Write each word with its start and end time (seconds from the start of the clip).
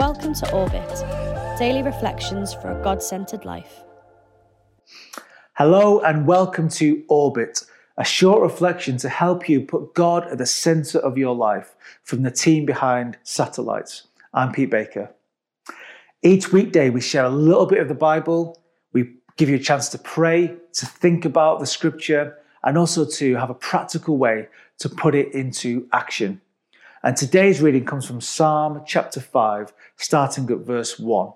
Welcome 0.00 0.32
to 0.32 0.50
Orbit, 0.54 1.58
daily 1.58 1.82
reflections 1.82 2.54
for 2.54 2.70
a 2.70 2.82
God 2.82 3.02
centered 3.02 3.44
life. 3.44 3.82
Hello, 5.52 6.00
and 6.00 6.26
welcome 6.26 6.70
to 6.70 7.04
Orbit, 7.10 7.66
a 7.98 8.04
short 8.04 8.40
reflection 8.40 8.96
to 8.96 9.10
help 9.10 9.46
you 9.46 9.60
put 9.60 9.92
God 9.92 10.26
at 10.28 10.38
the 10.38 10.46
center 10.46 11.00
of 11.00 11.18
your 11.18 11.34
life 11.34 11.76
from 12.02 12.22
the 12.22 12.30
team 12.30 12.64
behind 12.64 13.18
Satellites. 13.24 14.06
I'm 14.32 14.52
Pete 14.52 14.70
Baker. 14.70 15.10
Each 16.22 16.50
weekday, 16.50 16.88
we 16.88 17.02
share 17.02 17.26
a 17.26 17.28
little 17.28 17.66
bit 17.66 17.80
of 17.80 17.88
the 17.88 17.94
Bible, 17.94 18.58
we 18.94 19.16
give 19.36 19.50
you 19.50 19.56
a 19.56 19.58
chance 19.58 19.90
to 19.90 19.98
pray, 19.98 20.56
to 20.72 20.86
think 20.86 21.26
about 21.26 21.60
the 21.60 21.66
scripture, 21.66 22.38
and 22.64 22.78
also 22.78 23.04
to 23.04 23.34
have 23.34 23.50
a 23.50 23.54
practical 23.54 24.16
way 24.16 24.48
to 24.78 24.88
put 24.88 25.14
it 25.14 25.34
into 25.34 25.86
action. 25.92 26.40
And 27.02 27.16
today's 27.16 27.62
reading 27.62 27.86
comes 27.86 28.06
from 28.06 28.20
Psalm 28.20 28.82
chapter 28.86 29.20
5, 29.20 29.72
starting 29.96 30.50
at 30.50 30.58
verse 30.58 30.98
1. 30.98 31.32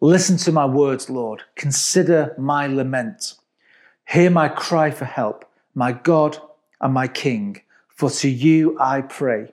Listen 0.00 0.36
to 0.36 0.52
my 0.52 0.64
words, 0.64 1.10
Lord. 1.10 1.42
Consider 1.56 2.32
my 2.38 2.68
lament. 2.68 3.34
Hear 4.06 4.30
my 4.30 4.48
cry 4.48 4.92
for 4.92 5.06
help, 5.06 5.44
my 5.74 5.90
God 5.90 6.38
and 6.80 6.94
my 6.94 7.08
King, 7.08 7.62
for 7.88 8.08
to 8.08 8.28
you 8.28 8.78
I 8.78 9.00
pray. 9.00 9.52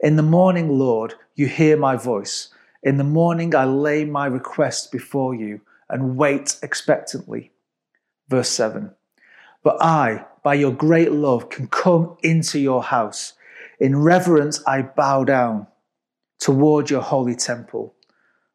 In 0.00 0.16
the 0.16 0.22
morning, 0.22 0.78
Lord, 0.78 1.12
you 1.34 1.46
hear 1.46 1.76
my 1.76 1.94
voice. 1.94 2.48
In 2.82 2.96
the 2.96 3.04
morning, 3.04 3.54
I 3.54 3.66
lay 3.66 4.06
my 4.06 4.24
request 4.24 4.90
before 4.90 5.34
you 5.34 5.60
and 5.90 6.16
wait 6.16 6.56
expectantly. 6.62 7.52
Verse 8.28 8.48
7 8.48 8.94
But 9.62 9.76
I, 9.82 10.24
by 10.42 10.54
your 10.54 10.72
great 10.72 11.12
love, 11.12 11.50
can 11.50 11.66
come 11.66 12.16
into 12.22 12.58
your 12.58 12.82
house. 12.82 13.34
In 13.80 14.02
reverence, 14.02 14.62
I 14.66 14.82
bow 14.82 15.24
down 15.24 15.66
toward 16.38 16.90
your 16.90 17.02
holy 17.02 17.34
temple. 17.34 17.94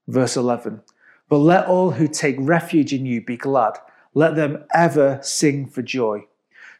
Verse 0.07 0.35
11 0.35 0.81
But 1.29 1.37
let 1.37 1.67
all 1.67 1.91
who 1.91 2.07
take 2.07 2.35
refuge 2.39 2.93
in 2.93 3.05
you 3.05 3.21
be 3.21 3.37
glad. 3.37 3.77
Let 4.13 4.35
them 4.35 4.65
ever 4.73 5.19
sing 5.21 5.67
for 5.67 5.81
joy. 5.81 6.25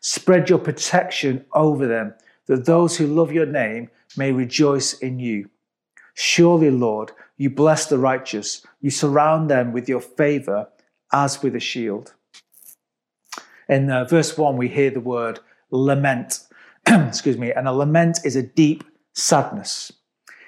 Spread 0.02 0.50
your 0.50 0.60
protection 0.60 1.46
over 1.54 1.88
them, 1.88 2.14
that 2.48 2.66
those 2.66 2.98
who 2.98 3.08
love 3.08 3.32
your 3.32 3.46
name 3.46 3.90
may 4.18 4.32
rejoice 4.32 4.94
in 4.94 5.20
you. 5.20 5.50
Surely, 6.14 6.70
Lord, 6.70 7.12
you 7.38 7.50
bless 7.50 7.88
the 7.88 7.98
righteous. 7.98 8.66
You 8.82 8.92
surround 8.92 9.50
them 9.50 9.72
with 9.72 9.90
your 9.90 10.02
favor 10.02 10.68
as 11.12 11.42
with 11.42 11.56
a 11.56 11.60
shield. 11.60 12.14
In 13.70 13.90
uh, 13.90 14.04
verse 14.06 14.38
1, 14.38 14.58
we 14.58 14.68
hear 14.68 14.92
the 14.92 15.00
word 15.00 15.40
lament. 15.72 16.42
Excuse 17.08 17.38
me. 17.38 17.52
And 17.52 17.68
a 17.68 17.74
lament 17.74 18.20
is 18.24 18.36
a 18.36 18.44
deep 18.44 18.84
sadness. 19.14 19.92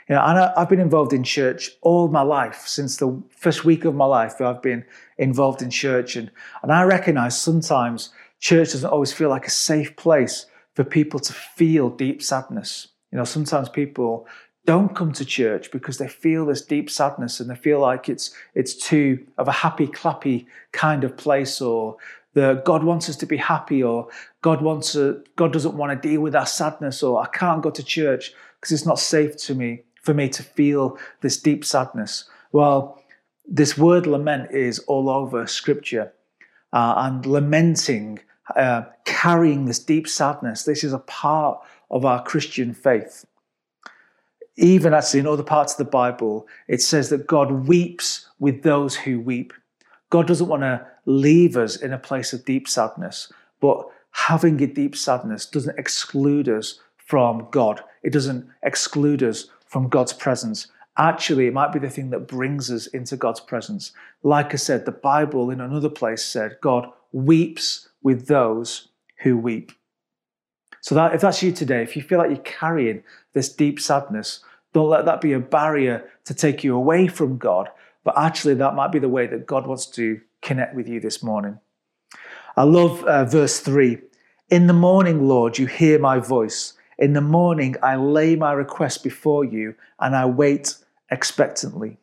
You 0.07 0.15
know, 0.15 0.21
and 0.23 0.37
I've 0.37 0.69
been 0.69 0.79
involved 0.79 1.13
in 1.13 1.23
church 1.23 1.71
all 1.81 2.07
my 2.07 2.21
life. 2.21 2.67
Since 2.67 2.97
the 2.97 3.21
first 3.29 3.65
week 3.65 3.85
of 3.85 3.95
my 3.95 4.05
life, 4.05 4.39
I've 4.39 4.61
been 4.61 4.85
involved 5.17 5.61
in 5.61 5.71
church. 5.71 6.15
And, 6.15 6.29
and 6.61 6.71
I 6.71 6.83
recognize 6.83 7.39
sometimes 7.39 8.11
church 8.39 8.73
doesn't 8.73 8.89
always 8.89 9.11
feel 9.11 9.29
like 9.29 9.47
a 9.47 9.51
safe 9.51 9.95
place 9.95 10.45
for 10.73 10.83
people 10.83 11.19
to 11.21 11.33
feel 11.33 11.89
deep 11.89 12.21
sadness. 12.21 12.89
You 13.11 13.17
know, 13.17 13.23
sometimes 13.23 13.69
people 13.69 14.27
don't 14.65 14.95
come 14.95 15.13
to 15.13 15.25
church 15.25 15.71
because 15.71 15.97
they 15.97 16.07
feel 16.07 16.45
this 16.45 16.61
deep 16.61 16.89
sadness 16.89 17.39
and 17.39 17.49
they 17.49 17.55
feel 17.55 17.79
like 17.79 18.09
it's 18.09 18.33
it's 18.55 18.75
too 18.75 19.25
of 19.37 19.47
a 19.47 19.51
happy 19.51 19.87
clappy 19.87 20.45
kind 20.71 21.03
of 21.03 21.15
place 21.15 21.61
or 21.61 21.97
the 22.35 22.61
God 22.65 22.83
wants 22.83 23.09
us 23.09 23.15
to 23.17 23.25
be 23.25 23.37
happy 23.37 23.81
or 23.81 24.07
God 24.41 24.61
wants 24.61 24.91
to, 24.93 25.23
God 25.35 25.51
doesn't 25.51 25.75
want 25.75 25.91
to 25.99 26.07
deal 26.07 26.21
with 26.21 26.35
our 26.35 26.45
sadness 26.45 27.01
or 27.01 27.21
I 27.21 27.27
can't 27.27 27.63
go 27.63 27.71
to 27.71 27.83
church 27.83 28.33
because 28.59 28.71
it's 28.71 28.85
not 28.85 28.99
safe 28.99 29.35
to 29.37 29.55
me 29.55 29.83
for 30.03 30.13
me 30.13 30.29
to 30.29 30.43
feel 30.43 30.99
this 31.21 31.37
deep 31.37 31.65
sadness. 31.65 32.25
Well, 32.51 33.01
this 33.47 33.77
word 33.77 34.05
lament 34.05 34.51
is 34.51 34.79
all 34.79 35.09
over 35.09 35.47
scripture 35.47 36.13
uh, 36.73 36.93
and 36.97 37.25
lamenting, 37.25 38.19
uh, 38.55 38.83
carrying 39.05 39.65
this 39.65 39.79
deep 39.79 40.07
sadness. 40.07 40.63
This 40.63 40.83
is 40.83 40.93
a 40.93 40.99
part 40.99 41.59
of 41.89 42.05
our 42.05 42.21
Christian 42.21 42.73
faith 42.73 43.25
even 44.57 44.93
actually 44.93 45.19
in 45.19 45.27
other 45.27 45.43
parts 45.43 45.73
of 45.73 45.77
the 45.79 45.91
Bible, 45.91 46.47
it 46.67 46.81
says 46.81 47.09
that 47.09 47.27
God 47.27 47.51
weeps 47.67 48.27
with 48.39 48.63
those 48.63 48.95
who 48.95 49.19
weep. 49.19 49.53
God 50.15 50.27
doesn't 50.27 50.47
want 50.47 50.61
to 50.61 50.87
leave 51.05 51.57
us 51.57 51.75
in 51.75 51.91
a 51.91 51.97
place 51.97 52.31
of 52.31 52.45
deep 52.45 52.69
sadness, 52.69 53.29
but 53.59 53.85
having 54.11 54.63
a 54.63 54.65
deep 54.65 54.95
sadness 54.95 55.45
doesn't 55.45 55.77
exclude 55.77 56.47
us 56.47 56.79
from 56.95 57.49
God. 57.51 57.81
It 58.01 58.13
doesn't 58.13 58.47
exclude 58.63 59.21
us 59.21 59.47
from 59.67 59.89
God's 59.89 60.13
presence. 60.13 60.67
Actually, 60.97 61.47
it 61.47 61.53
might 61.53 61.73
be 61.73 61.79
the 61.79 61.89
thing 61.89 62.11
that 62.11 62.29
brings 62.29 62.71
us 62.71 62.87
into 62.87 63.17
God's 63.17 63.41
presence. 63.41 63.91
Like 64.23 64.53
I 64.53 64.55
said, 64.55 64.85
the 64.85 64.93
Bible 64.93 65.49
in 65.49 65.59
another 65.59 65.89
place 65.89 66.23
said, 66.23 66.59
God 66.61 66.87
weeps 67.11 67.89
with 68.01 68.27
those 68.27 68.87
who 69.17 69.37
weep. 69.37 69.73
So 70.79 70.95
that 70.95 71.13
if 71.13 71.19
that's 71.19 71.43
you 71.43 71.51
today, 71.51 71.83
if 71.83 71.97
you 71.97 72.01
feel 72.01 72.19
like 72.19 72.29
you're 72.29 72.37
carrying 72.37 73.03
this 73.33 73.49
deep 73.53 73.81
sadness, 73.81 74.39
don't 74.71 74.87
let 74.87 75.03
that 75.03 75.19
be 75.19 75.33
a 75.33 75.41
barrier 75.41 76.09
to 76.23 76.33
take 76.33 76.63
you 76.63 76.73
away 76.73 77.07
from 77.07 77.37
God, 77.37 77.67
but 78.05 78.17
actually 78.17 78.53
that 78.53 78.75
might 78.75 78.93
be 78.93 78.99
the 78.99 79.09
way 79.09 79.27
that 79.27 79.45
God 79.45 79.67
wants 79.67 79.87
to 79.87 80.21
connect 80.41 80.75
with 80.75 80.87
you 80.87 81.01
this 81.01 81.21
morning. 81.21 81.59
I 82.55 82.63
love 82.63 83.03
uh, 83.03 83.25
verse 83.25 83.59
3. 83.59 83.97
In 84.49 84.67
the 84.67 84.73
morning, 84.73 85.27
Lord, 85.27 85.57
you 85.57 85.65
hear 85.65 85.99
my 85.99 86.19
voice. 86.19 86.73
In 86.99 87.13
the 87.13 87.19
morning, 87.19 87.75
I 87.83 87.97
lay 87.97 88.37
my 88.37 88.53
request 88.53 89.03
before 89.03 89.43
you 89.43 89.75
and 89.99 90.15
I 90.15 90.25
wait 90.27 90.77
expectantly. 91.11 91.97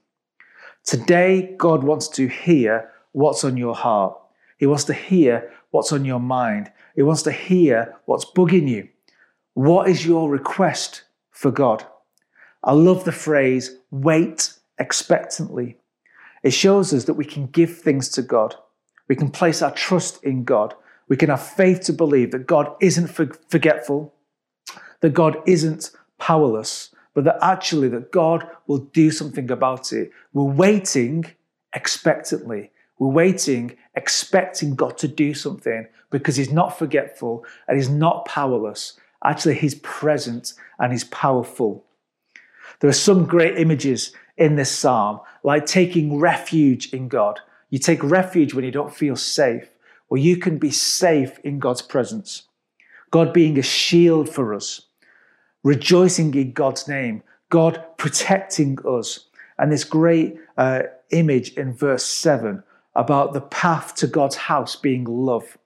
Today, 0.85 1.55
God 1.57 1.85
wants 1.85 2.09
to 2.09 2.27
hear 2.27 2.91
what's 3.13 3.45
on 3.45 3.57
your 3.57 3.75
heart. 3.75 4.19
He 4.59 4.67
wants 4.67 4.85
to 4.85 4.95
hear 4.95 5.53
what's 5.71 5.93
on 5.93 6.05
your 6.05 6.21
mind. 6.21 6.71
He 6.97 7.03
wants 7.03 7.23
to 7.23 7.33
hear 7.33 7.97
what's 8.07 8.25
bugging 8.25 8.69
you. 8.69 8.89
What 9.55 9.89
is 9.89 10.05
your 10.05 10.29
request 10.29 11.05
for 11.31 11.53
God? 11.53 11.87
I 12.65 12.73
love 12.73 13.05
the 13.05 13.13
phrase, 13.13 13.77
wait 13.91 14.55
expectantly. 14.79 15.77
It 16.43 16.53
shows 16.53 16.93
us 16.93 17.05
that 17.05 17.15
we 17.15 17.25
can 17.25 17.47
give 17.47 17.79
things 17.79 18.09
to 18.11 18.23
God. 18.23 18.55
We 19.09 19.17
can 19.17 19.31
place 19.31 19.63
our 19.63 19.71
trust 19.71 20.23
in 20.25 20.45
God. 20.45 20.75
We 21.09 21.17
can 21.17 21.29
have 21.29 21.43
faith 21.43 21.81
to 21.83 21.93
believe 21.93 22.31
that 22.33 22.47
God 22.47 22.75
isn't 22.81 23.09
forgetful, 23.09 24.15
that 25.01 25.15
God 25.15 25.37
isn't 25.47 25.91
powerless, 26.19 26.95
but 27.15 27.25
that 27.25 27.39
actually 27.43 27.89
that 27.89 28.13
God 28.13 28.47
will 28.67 28.79
do 28.79 29.11
something 29.11 29.51
about 29.51 29.93
it. 29.93 30.11
We're 30.33 30.45
waiting 30.45 31.27
expectantly. 31.75 32.71
We're 32.99 33.09
waiting, 33.09 33.77
expecting 33.95 34.75
God 34.75 34.97
to 34.99 35.09
do 35.09 35.35
something 35.35 35.87
because 36.11 36.37
He's 36.37 36.53
not 36.53 36.79
forgetful 36.79 37.45
and 37.67 37.77
He's 37.77 37.89
not 37.89 38.25
powerless. 38.25 38.99
Actually, 39.25 39.57
He's 39.57 39.75
present 39.77 40.55
and 40.79 40.93
He's 40.93 41.05
powerful. 41.05 41.85
There 42.83 42.91
are 42.91 42.93
some 42.93 43.27
great 43.27 43.59
images 43.59 44.13
in 44.37 44.57
this 44.57 44.77
psalm, 44.77 45.21
like 45.45 45.67
taking 45.67 46.19
refuge 46.19 46.93
in 46.93 47.07
God. 47.07 47.39
You 47.71 47.79
take 47.79 48.03
refuge 48.03 48.55
when 48.55 48.65
you 48.65 48.73
don't 48.73 48.93
feel 48.93 49.15
safe, 49.15 49.69
or 50.09 50.19
you 50.19 50.37
can 50.37 50.59
be 50.59 50.73
safe 50.73 51.39
in 51.45 51.61
God's 51.61 51.81
presence. 51.81 52.43
God 53.13 53.33
being 53.33 53.57
a 53.57 53.63
shield 53.63 54.29
for 54.29 54.53
us, 54.53 54.81
rejoicing 55.63 56.35
in 56.35 56.51
God's 56.55 56.89
name, 56.89 57.23
God 57.51 57.85
protecting 57.99 58.77
us. 58.85 59.29
And 59.61 59.71
this 59.71 59.85
great 59.85 60.39
uh, 60.59 60.83
image 61.11 61.53
in 61.53 61.75
verse 61.75 62.05
7 62.05 62.65
about 62.97 63.33
the 63.33 63.43
path 63.43 63.95
to 63.97 64.09
God's 64.09 64.35
house 64.35 64.75
being 64.75 65.05
love. 65.05 65.57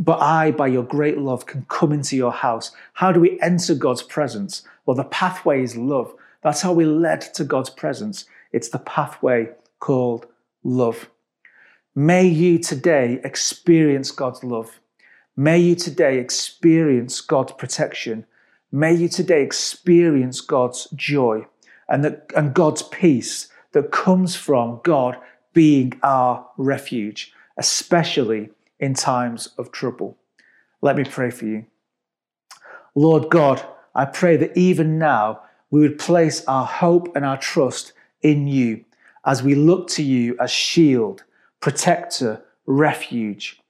But 0.00 0.22
I, 0.22 0.50
by 0.50 0.68
your 0.68 0.82
great 0.82 1.18
love, 1.18 1.44
can 1.44 1.66
come 1.68 1.92
into 1.92 2.16
your 2.16 2.32
house. 2.32 2.72
How 2.94 3.12
do 3.12 3.20
we 3.20 3.38
enter 3.42 3.74
God's 3.74 4.02
presence? 4.02 4.62
Well, 4.86 4.96
the 4.96 5.04
pathway 5.04 5.62
is 5.62 5.76
love. 5.76 6.14
That's 6.42 6.62
how 6.62 6.72
we 6.72 6.86
led 6.86 7.20
to 7.34 7.44
God's 7.44 7.68
presence. 7.68 8.24
It's 8.50 8.70
the 8.70 8.78
pathway 8.78 9.50
called 9.78 10.26
love. 10.64 11.10
May 11.94 12.26
you 12.26 12.58
today 12.58 13.20
experience 13.22 14.10
God's 14.10 14.42
love. 14.42 14.80
May 15.36 15.58
you 15.58 15.74
today 15.74 16.18
experience 16.18 17.20
God's 17.20 17.52
protection. 17.52 18.24
May 18.72 18.94
you 18.94 19.08
today 19.08 19.42
experience 19.42 20.40
God's 20.40 20.88
joy 20.94 21.46
and, 21.90 22.02
the, 22.02 22.22
and 22.34 22.54
God's 22.54 22.82
peace 22.82 23.48
that 23.72 23.92
comes 23.92 24.34
from 24.34 24.80
God 24.82 25.18
being 25.52 25.92
our 26.02 26.48
refuge, 26.56 27.34
especially 27.58 28.48
in 28.80 28.94
times 28.94 29.50
of 29.58 29.70
trouble. 29.70 30.16
Let 30.82 30.96
me 30.96 31.04
pray 31.04 31.30
for 31.30 31.44
you. 31.44 31.66
Lord 32.94 33.30
God, 33.30 33.64
I 33.94 34.06
pray 34.06 34.36
that 34.38 34.56
even 34.56 34.98
now 34.98 35.42
we 35.70 35.80
would 35.80 35.98
place 35.98 36.44
our 36.46 36.66
hope 36.66 37.14
and 37.14 37.24
our 37.24 37.36
trust 37.36 37.92
in 38.22 38.48
you 38.48 38.84
as 39.24 39.42
we 39.42 39.54
look 39.54 39.88
to 39.88 40.02
you 40.02 40.36
as 40.40 40.50
shield, 40.50 41.24
protector, 41.60 42.42
refuge. 42.66 43.60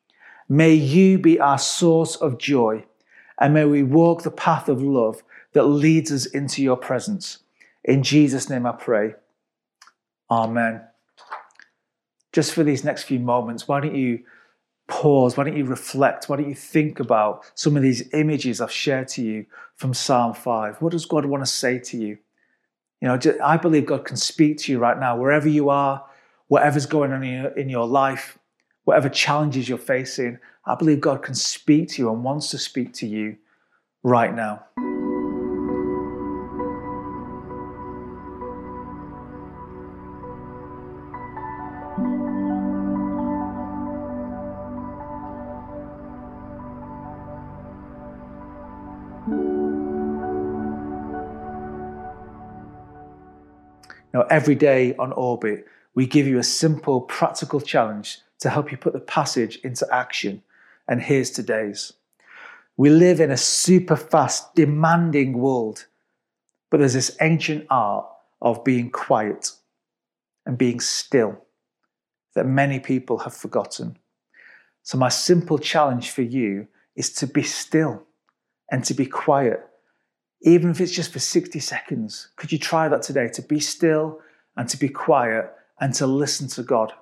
May 0.48 0.74
you 0.74 1.18
be 1.18 1.38
our 1.38 1.58
source 1.58 2.16
of 2.16 2.38
joy, 2.38 2.84
and 3.38 3.54
may 3.54 3.64
we 3.64 3.82
walk 3.82 4.22
the 4.22 4.30
path 4.30 4.68
of 4.68 4.82
love 4.82 5.22
that 5.52 5.64
leads 5.64 6.12
us 6.12 6.26
into 6.26 6.62
your 6.62 6.76
presence. 6.76 7.38
In 7.84 8.02
Jesus' 8.02 8.48
name 8.48 8.66
I 8.66 8.72
pray. 8.72 9.14
Amen. 10.30 10.82
Just 12.32 12.52
for 12.52 12.62
these 12.62 12.84
next 12.84 13.04
few 13.04 13.18
moments, 13.18 13.66
why 13.66 13.80
don't 13.80 13.96
you 13.96 14.20
pause? 14.90 15.36
Why 15.36 15.44
don't 15.44 15.56
you 15.56 15.64
reflect? 15.64 16.28
Why 16.28 16.36
don't 16.36 16.48
you 16.48 16.54
think 16.54 17.00
about 17.00 17.50
some 17.54 17.76
of 17.76 17.82
these 17.82 18.12
images 18.12 18.60
I've 18.60 18.70
shared 18.70 19.08
to 19.08 19.22
you 19.22 19.46
from 19.76 19.94
Psalm 19.94 20.34
5? 20.34 20.82
What 20.82 20.92
does 20.92 21.06
God 21.06 21.24
want 21.24 21.42
to 21.42 21.50
say 21.50 21.78
to 21.78 21.96
you? 21.96 22.18
You 23.00 23.08
know, 23.08 23.18
I 23.42 23.56
believe 23.56 23.86
God 23.86 24.04
can 24.04 24.16
speak 24.16 24.58
to 24.58 24.72
you 24.72 24.78
right 24.78 24.98
now, 24.98 25.16
wherever 25.16 25.48
you 25.48 25.70
are, 25.70 26.04
whatever's 26.48 26.84
going 26.84 27.12
on 27.12 27.24
in 27.24 27.70
your, 27.70 27.86
life, 27.86 28.38
whatever 28.84 29.08
challenges 29.08 29.68
you're 29.70 29.78
facing. 29.78 30.38
I 30.66 30.74
believe 30.74 31.00
God 31.00 31.22
can 31.22 31.34
speak 31.34 31.88
to 31.90 32.02
you 32.02 32.12
and 32.12 32.22
wants 32.22 32.50
to 32.50 32.58
speak 32.58 32.92
to 32.94 33.06
you 33.06 33.38
right 34.02 34.34
now. 34.34 34.66
Now, 54.12 54.22
every 54.22 54.54
day 54.54 54.94
on 54.96 55.12
Orbit, 55.12 55.66
we 55.94 56.06
give 56.06 56.26
you 56.26 56.38
a 56.38 56.44
simple, 56.44 57.00
practical 57.02 57.60
challenge 57.60 58.18
to 58.40 58.50
help 58.50 58.72
you 58.72 58.78
put 58.78 58.92
the 58.92 59.00
passage 59.00 59.56
into 59.62 59.86
action. 59.92 60.42
And 60.88 61.00
here's 61.00 61.30
today's. 61.30 61.92
We 62.76 62.90
live 62.90 63.20
in 63.20 63.30
a 63.30 63.36
super 63.36 63.96
fast, 63.96 64.54
demanding 64.54 65.34
world, 65.34 65.86
but 66.70 66.78
there's 66.78 66.94
this 66.94 67.16
ancient 67.20 67.66
art 67.70 68.06
of 68.40 68.64
being 68.64 68.90
quiet 68.90 69.52
and 70.46 70.56
being 70.56 70.80
still 70.80 71.44
that 72.34 72.46
many 72.46 72.80
people 72.80 73.18
have 73.18 73.34
forgotten. 73.34 73.98
So, 74.82 74.96
my 74.96 75.10
simple 75.10 75.58
challenge 75.58 76.10
for 76.10 76.22
you 76.22 76.68
is 76.96 77.12
to 77.14 77.26
be 77.26 77.42
still 77.42 78.04
and 78.70 78.82
to 78.84 78.94
be 78.94 79.06
quiet 79.06 79.69
even 80.42 80.70
if 80.70 80.80
it's 80.80 80.92
just 80.92 81.12
for 81.12 81.18
60 81.18 81.58
seconds. 81.60 82.28
Could 82.36 82.52
you 82.52 82.58
try 82.58 82.88
that 82.88 83.02
today 83.02 83.28
to 83.28 83.42
be 83.42 83.60
still 83.60 84.20
and 84.56 84.68
to 84.68 84.76
be 84.76 84.88
quiet 84.88 85.52
and 85.80 85.94
to 85.94 86.06
listen 86.06 86.48
to 86.48 86.62
God? 86.62 86.92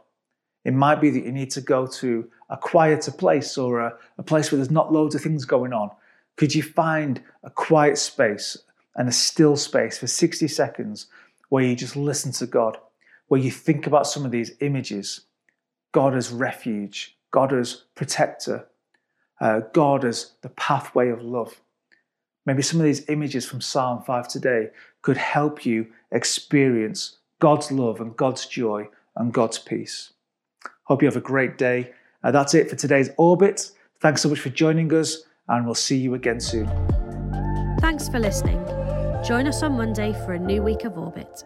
It 0.64 0.75
might 0.75 1.00
be 1.00 1.11
that 1.11 1.25
you 1.25 1.32
need 1.32 1.50
to 1.52 1.61
go 1.61 1.87
to 1.87 2.29
a 2.50 2.56
quieter 2.56 3.12
place 3.12 3.56
or 3.56 3.81
a, 3.81 3.94
a 4.19 4.23
place 4.23 4.50
where 4.50 4.56
there's 4.56 4.70
not 4.70 4.93
loads 4.93 5.14
of 5.14 5.23
things 5.23 5.44
going 5.44 5.73
on. 5.73 5.90
Could 6.37 6.55
you 6.55 6.62
find 6.62 7.23
a 7.43 7.50
quiet 7.50 7.99
space 7.99 8.56
and 8.96 9.08
a 9.08 9.12
still 9.12 9.56
space 9.56 9.99
for 9.99 10.06
60 10.06 10.49
seconds 10.49 11.06
where 11.49 11.64
you 11.64 11.76
just 11.76 11.96
listen 11.96 12.32
to 12.32 12.46
God, 12.46 12.79
where 13.29 13.40
you 13.40 13.50
think 13.50 13.87
about 13.87 14.06
some 14.06 14.25
of 14.25 14.31
these 14.31 14.52
images 14.61 15.23
God 15.93 16.14
as 16.14 16.31
refuge, 16.31 17.17
God 17.31 17.52
as 17.55 17.85
protector, 17.94 18.67
uh, 19.40 19.61
God 19.73 20.05
as 20.05 20.32
the 20.43 20.50
pathway 20.50 21.08
of 21.08 21.23
love? 21.23 21.61
Maybe 22.48 22.62
some 22.62 22.80
of 22.80 22.86
these 22.86 23.06
images 23.10 23.44
from 23.44 23.60
Psalm 23.60 24.02
5 24.04 24.26
today 24.26 24.70
could 25.02 25.18
help 25.18 25.66
you 25.66 25.86
experience 26.12 27.18
God's 27.40 27.70
love 27.70 28.00
and 28.00 28.16
God's 28.16 28.46
joy 28.46 28.88
and 29.16 29.34
God's 29.34 29.58
peace. 29.58 30.14
Hope 30.84 31.02
you 31.02 31.08
have 31.08 31.16
a 31.18 31.20
great 31.20 31.58
day. 31.58 31.92
Uh, 32.24 32.30
that's 32.30 32.54
it 32.54 32.70
for 32.70 32.76
today's 32.76 33.10
Orbit. 33.18 33.70
Thanks 34.00 34.22
so 34.22 34.30
much 34.30 34.40
for 34.40 34.48
joining 34.48 34.90
us, 34.94 35.24
and 35.48 35.66
we'll 35.66 35.74
see 35.74 35.98
you 35.98 36.14
again 36.14 36.40
soon. 36.40 36.66
Thanks 37.80 38.08
for 38.08 38.18
listening. 38.18 38.64
Join 39.22 39.46
us 39.46 39.62
on 39.62 39.72
Monday 39.72 40.14
for 40.24 40.32
a 40.32 40.38
new 40.38 40.62
week 40.62 40.84
of 40.84 40.96
Orbit. 40.96 41.44